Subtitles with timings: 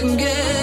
[0.00, 0.61] imagine get.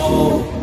[0.00, 0.57] Oh.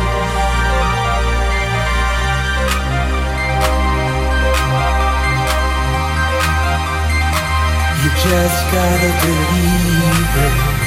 [8.02, 10.79] You just gotta believe it.